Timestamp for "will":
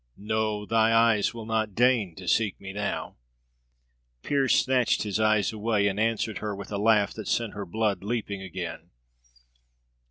1.31-1.45